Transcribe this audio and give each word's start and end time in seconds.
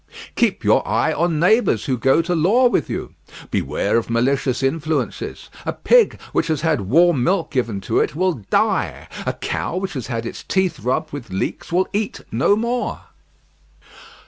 "Keep 0.35 0.63
your 0.63 0.81
eye 0.87 1.13
on 1.13 1.39
neighbours 1.39 1.85
who 1.85 1.95
go 1.95 2.23
to 2.23 2.33
law 2.33 2.67
with 2.67 2.89
you. 2.89 3.13
Beware 3.51 3.97
of 3.99 4.09
malicious 4.09 4.63
influences. 4.63 5.51
A 5.63 5.73
pig 5.73 6.19
which 6.31 6.47
has 6.47 6.61
had 6.61 6.81
warm 6.89 7.23
milk 7.23 7.51
given 7.51 7.79
to 7.81 7.99
it 7.99 8.15
will 8.15 8.33
die. 8.49 9.07
A 9.27 9.33
cow 9.33 9.77
which 9.77 9.93
has 9.93 10.07
had 10.07 10.25
its 10.25 10.41
teeth 10.41 10.79
rubbed 10.79 11.13
with 11.13 11.29
leeks 11.29 11.71
will 11.71 11.87
eat 11.93 12.19
no 12.31 12.55
more." 12.55 13.01